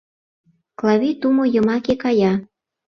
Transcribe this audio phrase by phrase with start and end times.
[0.79, 2.33] Клавий тумо йымаке кая.